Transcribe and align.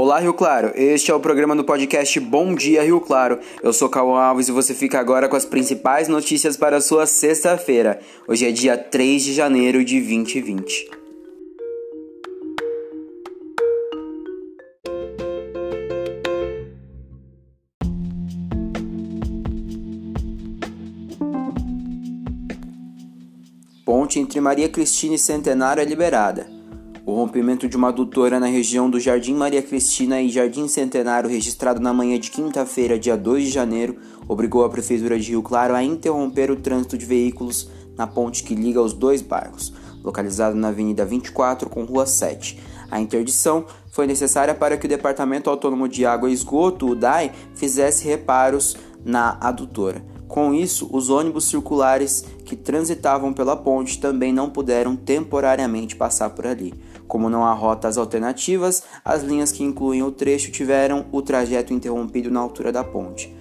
Olá, 0.00 0.20
Rio 0.20 0.32
Claro. 0.32 0.70
Este 0.76 1.10
é 1.10 1.14
o 1.14 1.18
programa 1.18 1.56
do 1.56 1.64
podcast 1.64 2.20
Bom 2.20 2.54
Dia 2.54 2.84
Rio 2.84 3.00
Claro. 3.00 3.40
Eu 3.60 3.72
sou 3.72 3.88
Cauã 3.88 4.20
Alves 4.20 4.46
e 4.46 4.52
você 4.52 4.72
fica 4.72 5.00
agora 5.00 5.28
com 5.28 5.34
as 5.34 5.44
principais 5.44 6.06
notícias 6.06 6.56
para 6.56 6.76
a 6.76 6.80
sua 6.80 7.04
sexta-feira. 7.04 7.98
Hoje 8.28 8.46
é 8.46 8.52
dia 8.52 8.78
3 8.78 9.24
de 9.24 9.34
janeiro 9.34 9.84
de 9.84 10.00
2020. 10.00 10.88
Ponte 23.84 24.20
entre 24.20 24.40
Maria 24.40 24.68
Cristina 24.68 25.16
e 25.16 25.18
Centenário 25.18 25.80
é 25.80 25.84
liberada. 25.84 26.57
O 27.08 27.14
rompimento 27.14 27.66
de 27.66 27.74
uma 27.74 27.88
adutora 27.88 28.38
na 28.38 28.48
região 28.48 28.90
do 28.90 29.00
Jardim 29.00 29.32
Maria 29.32 29.62
Cristina 29.62 30.20
e 30.20 30.28
Jardim 30.28 30.68
Centenário, 30.68 31.30
registrado 31.30 31.80
na 31.80 31.90
manhã 31.90 32.20
de 32.20 32.30
quinta-feira, 32.30 32.98
dia 32.98 33.16
2 33.16 33.44
de 33.44 33.50
janeiro, 33.50 33.96
obrigou 34.28 34.62
a 34.62 34.68
Prefeitura 34.68 35.18
de 35.18 35.30
Rio 35.30 35.40
Claro 35.40 35.74
a 35.74 35.82
interromper 35.82 36.50
o 36.50 36.56
trânsito 36.56 36.98
de 36.98 37.06
veículos 37.06 37.70
na 37.96 38.06
ponte 38.06 38.42
que 38.42 38.54
liga 38.54 38.82
os 38.82 38.92
dois 38.92 39.22
bairros, 39.22 39.72
localizado 40.04 40.54
na 40.54 40.68
Avenida 40.68 41.06
24 41.06 41.70
com 41.70 41.82
Rua 41.84 42.04
7. 42.04 42.60
A 42.90 43.00
interdição 43.00 43.64
foi 43.90 44.06
necessária 44.06 44.54
para 44.54 44.76
que 44.76 44.84
o 44.84 44.88
Departamento 44.88 45.48
Autônomo 45.48 45.88
de 45.88 46.04
Água 46.04 46.28
e 46.28 46.34
Esgoto, 46.34 46.90
o 46.90 46.94
DAI, 46.94 47.32
fizesse 47.54 48.04
reparos 48.04 48.76
na 49.02 49.38
adutora. 49.40 50.04
Com 50.28 50.52
isso, 50.52 50.88
os 50.92 51.08
ônibus 51.08 51.48
circulares 51.48 52.22
que 52.44 52.54
transitavam 52.54 53.32
pela 53.32 53.56
ponte 53.56 53.98
também 53.98 54.30
não 54.30 54.50
puderam 54.50 54.94
temporariamente 54.94 55.96
passar 55.96 56.30
por 56.30 56.46
ali. 56.46 56.74
Como 57.08 57.30
não 57.30 57.46
há 57.46 57.52
rotas 57.54 57.96
alternativas, 57.96 58.82
as 59.02 59.22
linhas 59.22 59.50
que 59.50 59.64
incluem 59.64 60.02
o 60.02 60.12
trecho 60.12 60.52
tiveram 60.52 61.06
o 61.10 61.22
trajeto 61.22 61.72
interrompido 61.72 62.30
na 62.30 62.40
altura 62.40 62.70
da 62.70 62.84
ponte. 62.84 63.34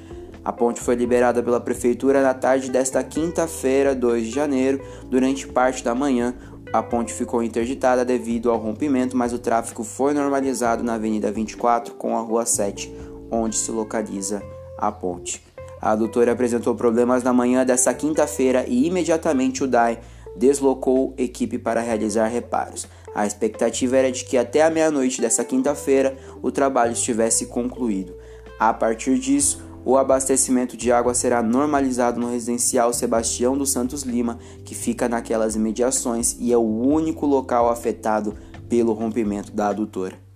A 0.45 0.53
ponte 0.53 0.79
foi 0.79 0.95
liberada 0.95 1.43
pela 1.43 1.59
prefeitura 1.59 2.23
na 2.23 2.33
tarde 2.33 2.71
desta 2.71 3.03
quinta-feira, 3.03 3.93
2 3.93 4.27
de 4.27 4.31
janeiro. 4.31 4.81
Durante 5.09 5.45
parte 5.45 5.83
da 5.83 5.93
manhã, 5.93 6.33
a 6.71 6.81
ponte 6.81 7.11
ficou 7.11 7.43
interditada 7.43 8.05
devido 8.05 8.49
ao 8.49 8.57
rompimento, 8.57 9.17
mas 9.17 9.33
o 9.33 9.39
tráfego 9.39 9.83
foi 9.83 10.13
normalizado 10.13 10.83
na 10.83 10.93
Avenida 10.93 11.29
24 11.29 11.95
com 11.95 12.17
a 12.17 12.21
Rua 12.21 12.45
7, 12.45 12.93
onde 13.29 13.57
se 13.57 13.71
localiza 13.71 14.41
a 14.77 14.89
ponte. 14.89 15.43
A 15.81 15.91
adutora 15.91 16.31
apresentou 16.31 16.75
problemas 16.75 17.23
na 17.23 17.33
manhã 17.33 17.65
desta 17.65 17.93
quinta-feira 17.93 18.65
e 18.67 18.87
imediatamente 18.87 19.63
o 19.63 19.67
DAI 19.67 19.99
deslocou 20.35 21.13
equipe 21.17 21.57
para 21.57 21.81
realizar 21.81 22.27
reparos. 22.27 22.87
A 23.13 23.25
expectativa 23.25 23.97
era 23.97 24.11
de 24.11 24.23
que 24.23 24.37
até 24.37 24.61
a 24.61 24.69
meia-noite 24.69 25.19
dessa 25.19 25.43
quinta-feira 25.43 26.15
o 26.41 26.51
trabalho 26.51 26.93
estivesse 26.93 27.47
concluído. 27.47 28.15
A 28.59 28.73
partir 28.73 29.17
disso, 29.17 29.63
o 29.83 29.97
abastecimento 29.97 30.75
de 30.75 30.91
água 30.91 31.13
será 31.13 31.41
normalizado 31.41 32.19
no 32.19 32.29
residencial 32.29 32.91
Sebastião 32.91 33.57
dos 33.57 33.71
Santos 33.71 34.03
Lima, 34.03 34.37
que 34.65 34.75
fica 34.75 35.07
naquelas 35.07 35.55
imediações 35.55 36.35
e 36.39 36.51
é 36.51 36.57
o 36.57 36.61
único 36.61 37.25
local 37.25 37.69
afetado 37.69 38.35
pelo 38.67 38.93
rompimento 38.93 39.51
da 39.51 39.69
adutora. 39.69 40.26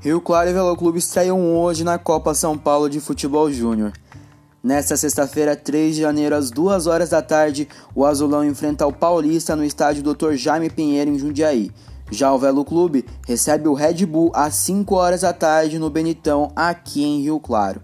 Rio 0.00 0.20
Claro 0.20 0.48
e 0.48 0.52
Velo 0.52 0.76
Clube 0.76 1.00
estreiam 1.00 1.56
hoje 1.56 1.82
na 1.82 1.98
Copa 1.98 2.32
São 2.32 2.56
Paulo 2.56 2.88
de 2.88 3.00
Futebol 3.00 3.50
Júnior. 3.50 3.92
Nesta 4.62 4.96
sexta-feira, 4.96 5.56
3 5.56 5.96
de 5.96 6.02
janeiro, 6.02 6.36
às 6.36 6.52
2 6.52 6.86
horas 6.86 7.10
da 7.10 7.20
tarde, 7.20 7.68
o 7.96 8.04
Azulão 8.04 8.44
enfrenta 8.44 8.86
o 8.86 8.92
Paulista 8.92 9.56
no 9.56 9.64
estádio 9.64 10.04
Dr. 10.04 10.34
Jaime 10.34 10.70
Pinheiro, 10.70 11.10
em 11.10 11.18
Jundiaí. 11.18 11.72
Já 12.12 12.32
o 12.32 12.38
Velo 12.38 12.64
Clube 12.64 13.04
recebe 13.26 13.66
o 13.66 13.74
Red 13.74 14.06
Bull 14.06 14.30
às 14.34 14.54
5 14.54 14.94
horas 14.94 15.22
da 15.22 15.32
tarde 15.32 15.80
no 15.80 15.90
Benitão, 15.90 16.52
aqui 16.54 17.02
em 17.02 17.20
Rio 17.20 17.40
Claro. 17.40 17.80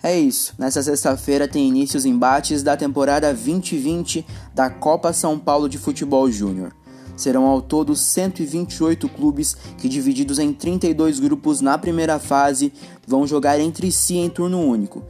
É 0.00 0.16
isso, 0.16 0.54
nesta 0.56 0.80
sexta-feira 0.84 1.48
tem 1.48 1.66
início 1.66 1.98
os 1.98 2.06
embates 2.06 2.62
da 2.62 2.76
temporada 2.76 3.32
2020 3.32 4.24
da 4.54 4.70
Copa 4.70 5.12
São 5.12 5.36
Paulo 5.36 5.68
de 5.68 5.78
Futebol 5.78 6.30
Júnior. 6.30 6.72
Serão 7.16 7.46
ao 7.46 7.62
todo 7.62 7.96
128 7.96 9.08
clubes 9.08 9.56
que, 9.78 9.88
divididos 9.88 10.38
em 10.38 10.52
32 10.52 11.18
grupos 11.18 11.60
na 11.60 11.78
primeira 11.78 12.18
fase, 12.18 12.72
vão 13.06 13.26
jogar 13.26 13.58
entre 13.58 13.90
si 13.90 14.18
em 14.18 14.28
turno 14.28 14.60
único, 14.60 15.02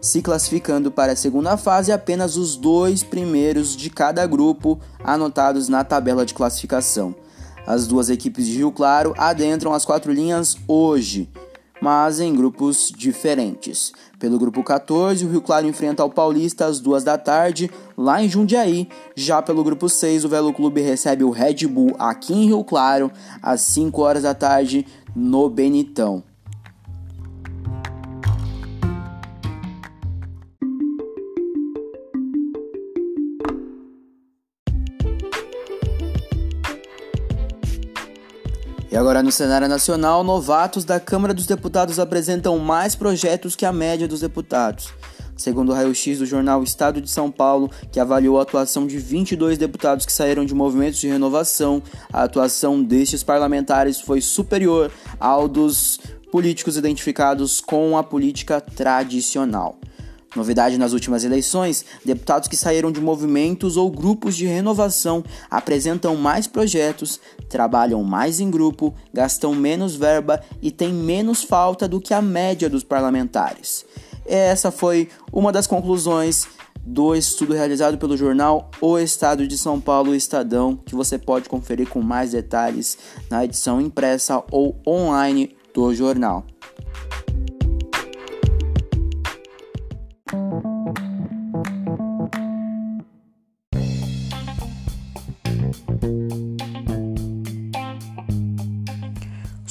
se 0.00 0.22
classificando 0.22 0.90
para 0.90 1.12
a 1.12 1.16
segunda 1.16 1.56
fase 1.56 1.90
apenas 1.90 2.36
os 2.36 2.56
dois 2.56 3.02
primeiros 3.02 3.76
de 3.76 3.90
cada 3.90 4.24
grupo 4.26 4.78
anotados 5.02 5.68
na 5.68 5.82
tabela 5.82 6.24
de 6.24 6.34
classificação. 6.34 7.14
As 7.66 7.86
duas 7.86 8.08
equipes 8.08 8.46
de 8.46 8.56
Rio 8.58 8.72
Claro 8.72 9.12
adentram 9.18 9.74
as 9.74 9.84
quatro 9.84 10.12
linhas 10.12 10.56
hoje 10.66 11.28
mas 11.80 12.20
em 12.20 12.34
grupos 12.34 12.92
diferentes. 12.96 13.92
Pelo 14.18 14.38
grupo 14.38 14.62
14, 14.62 15.24
o 15.24 15.30
Rio 15.30 15.40
Claro 15.40 15.66
enfrenta 15.66 16.04
o 16.04 16.10
Paulista 16.10 16.66
às 16.66 16.80
2 16.80 17.04
da 17.04 17.16
tarde, 17.16 17.70
lá 17.96 18.22
em 18.22 18.28
Jundiaí. 18.28 18.88
Já 19.14 19.40
pelo 19.40 19.64
grupo 19.64 19.88
6, 19.88 20.24
o 20.24 20.28
Velo 20.28 20.52
Clube 20.52 20.80
recebe 20.80 21.24
o 21.24 21.30
Red 21.30 21.66
Bull 21.66 21.94
aqui 21.98 22.32
em 22.32 22.46
Rio 22.46 22.64
Claro, 22.64 23.10
às 23.42 23.60
5 23.62 24.02
horas 24.02 24.22
da 24.24 24.34
tarde, 24.34 24.86
no 25.14 25.48
Benitão. 25.48 26.27
E 38.90 38.96
agora 38.96 39.22
no 39.22 39.30
cenário 39.30 39.68
nacional, 39.68 40.24
novatos 40.24 40.82
da 40.82 40.98
Câmara 40.98 41.34
dos 41.34 41.44
Deputados 41.44 41.98
apresentam 41.98 42.58
mais 42.58 42.94
projetos 42.94 43.54
que 43.54 43.66
a 43.66 43.72
média 43.72 44.08
dos 44.08 44.20
deputados. 44.20 44.94
Segundo 45.36 45.70
o 45.70 45.74
raio-x 45.74 46.18
do 46.18 46.24
jornal 46.24 46.62
Estado 46.62 46.98
de 46.98 47.10
São 47.10 47.30
Paulo, 47.30 47.70
que 47.92 48.00
avaliou 48.00 48.38
a 48.38 48.42
atuação 48.42 48.86
de 48.86 48.98
22 48.98 49.58
deputados 49.58 50.06
que 50.06 50.12
saíram 50.12 50.42
de 50.42 50.54
movimentos 50.54 50.98
de 51.00 51.06
renovação, 51.06 51.82
a 52.10 52.22
atuação 52.22 52.82
destes 52.82 53.22
parlamentares 53.22 54.00
foi 54.00 54.22
superior 54.22 54.90
ao 55.20 55.46
dos 55.46 56.00
políticos 56.32 56.78
identificados 56.78 57.60
com 57.60 57.96
a 57.96 58.02
política 58.02 58.58
tradicional. 58.58 59.78
Novidade 60.38 60.78
nas 60.78 60.92
últimas 60.92 61.24
eleições: 61.24 61.84
deputados 62.04 62.48
que 62.48 62.56
saíram 62.56 62.92
de 62.92 63.00
movimentos 63.00 63.76
ou 63.76 63.90
grupos 63.90 64.36
de 64.36 64.46
renovação 64.46 65.24
apresentam 65.50 66.14
mais 66.14 66.46
projetos, 66.46 67.18
trabalham 67.48 68.04
mais 68.04 68.38
em 68.38 68.48
grupo, 68.48 68.94
gastam 69.12 69.52
menos 69.52 69.96
verba 69.96 70.40
e 70.62 70.70
têm 70.70 70.92
menos 70.92 71.42
falta 71.42 71.88
do 71.88 72.00
que 72.00 72.14
a 72.14 72.22
média 72.22 72.70
dos 72.70 72.84
parlamentares. 72.84 73.84
Essa 74.24 74.70
foi 74.70 75.08
uma 75.32 75.50
das 75.50 75.66
conclusões 75.66 76.46
do 76.80 77.16
estudo 77.16 77.52
realizado 77.52 77.98
pelo 77.98 78.16
jornal 78.16 78.70
O 78.80 78.96
Estado 78.96 79.46
de 79.46 79.58
São 79.58 79.80
Paulo 79.80 80.14
Estadão, 80.14 80.76
que 80.76 80.94
você 80.94 81.18
pode 81.18 81.48
conferir 81.48 81.88
com 81.88 82.00
mais 82.00 82.30
detalhes 82.30 82.96
na 83.28 83.44
edição 83.44 83.80
impressa 83.80 84.42
ou 84.52 84.80
online 84.86 85.56
do 85.74 85.92
jornal. 85.92 86.46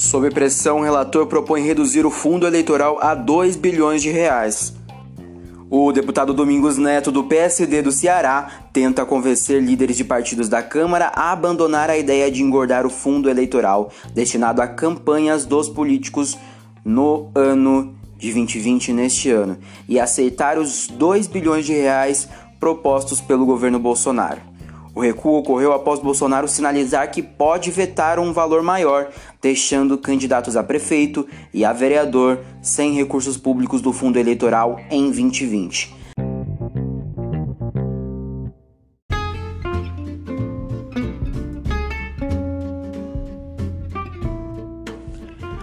Sob 0.08 0.30
pressão, 0.30 0.78
o 0.78 0.82
relator 0.82 1.26
propõe 1.26 1.60
reduzir 1.60 2.06
o 2.06 2.10
fundo 2.10 2.46
eleitoral 2.46 2.98
a 2.98 3.14
2 3.14 3.56
bilhões 3.56 4.00
de 4.00 4.08
reais. 4.08 4.72
O 5.68 5.92
deputado 5.92 6.32
Domingos 6.32 6.78
Neto, 6.78 7.12
do 7.12 7.24
PSD 7.24 7.82
do 7.82 7.92
Ceará, 7.92 8.62
tenta 8.72 9.04
convencer 9.04 9.62
líderes 9.62 9.98
de 9.98 10.04
partidos 10.04 10.48
da 10.48 10.62
Câmara 10.62 11.12
a 11.14 11.30
abandonar 11.30 11.90
a 11.90 11.98
ideia 11.98 12.30
de 12.30 12.42
engordar 12.42 12.86
o 12.86 12.90
fundo 12.90 13.28
eleitoral 13.28 13.90
destinado 14.14 14.62
a 14.62 14.66
campanhas 14.66 15.44
dos 15.44 15.68
políticos 15.68 16.38
no 16.82 17.30
ano 17.34 17.94
de 18.16 18.32
2020, 18.32 18.94
neste 18.94 19.30
ano, 19.30 19.58
e 19.86 20.00
aceitar 20.00 20.56
os 20.56 20.88
2 20.88 21.26
bilhões 21.26 21.66
de 21.66 21.74
reais 21.74 22.26
propostos 22.58 23.20
pelo 23.20 23.44
governo 23.44 23.78
Bolsonaro. 23.78 24.40
O 24.98 25.00
recuo 25.00 25.38
ocorreu 25.38 25.72
após 25.72 26.00
Bolsonaro 26.00 26.48
sinalizar 26.48 27.08
que 27.12 27.22
pode 27.22 27.70
vetar 27.70 28.18
um 28.18 28.32
valor 28.32 28.64
maior, 28.64 29.12
deixando 29.40 29.96
candidatos 29.96 30.56
a 30.56 30.62
prefeito 30.64 31.24
e 31.54 31.64
a 31.64 31.72
vereador 31.72 32.40
sem 32.60 32.94
recursos 32.94 33.36
públicos 33.36 33.80
do 33.80 33.92
fundo 33.92 34.18
eleitoral 34.18 34.80
em 34.90 35.04
2020. 35.04 35.94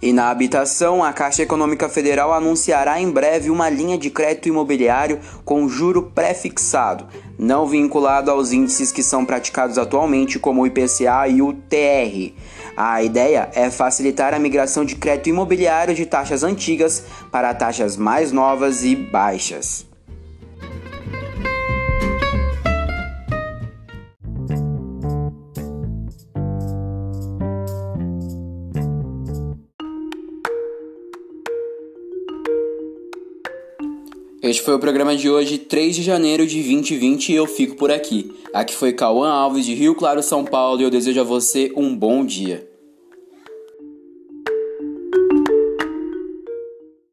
E 0.00 0.12
na 0.12 0.30
habitação, 0.30 1.02
a 1.02 1.12
Caixa 1.12 1.42
Econômica 1.42 1.88
Federal 1.88 2.32
anunciará 2.32 3.00
em 3.00 3.10
breve 3.10 3.50
uma 3.50 3.68
linha 3.68 3.98
de 3.98 4.10
crédito 4.10 4.48
imobiliário 4.48 5.18
com 5.44 5.68
juro 5.68 6.12
pré-fixado, 6.14 7.08
não 7.36 7.66
vinculado 7.66 8.30
aos 8.30 8.52
índices 8.52 8.92
que 8.92 9.02
são 9.02 9.24
praticados 9.24 9.76
atualmente, 9.76 10.38
como 10.38 10.62
o 10.62 10.66
IPCA 10.68 11.26
e 11.28 11.42
o 11.42 11.52
TR. 11.52 12.32
A 12.76 13.02
ideia 13.02 13.50
é 13.52 13.70
facilitar 13.70 14.32
a 14.32 14.38
migração 14.38 14.84
de 14.84 14.94
crédito 14.94 15.30
imobiliário 15.30 15.96
de 15.96 16.06
taxas 16.06 16.44
antigas 16.44 17.02
para 17.32 17.52
taxas 17.52 17.96
mais 17.96 18.30
novas 18.30 18.84
e 18.84 18.94
baixas. 18.94 19.87
Este 34.48 34.62
foi 34.62 34.74
o 34.74 34.78
programa 34.78 35.14
de 35.14 35.28
hoje, 35.28 35.58
3 35.58 35.96
de 35.96 36.02
janeiro 36.02 36.46
de 36.46 36.54
2020, 36.54 37.28
e 37.28 37.34
eu 37.34 37.46
fico 37.46 37.76
por 37.76 37.90
aqui. 37.90 38.32
Aqui 38.54 38.74
foi 38.74 38.94
Cauã 38.94 39.28
Alves 39.28 39.66
de 39.66 39.74
Rio 39.74 39.94
Claro, 39.94 40.22
São 40.22 40.42
Paulo, 40.42 40.80
e 40.80 40.84
eu 40.84 40.90
desejo 40.90 41.20
a 41.20 41.24
você 41.24 41.70
um 41.76 41.94
bom 41.94 42.24
dia. 42.24 42.66